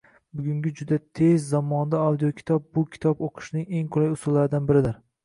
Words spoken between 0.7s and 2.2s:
juda tez zamonda